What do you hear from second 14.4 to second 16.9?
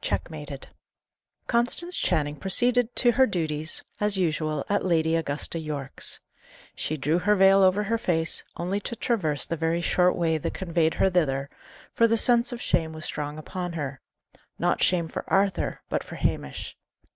not shame for Arthur, but for Hamish.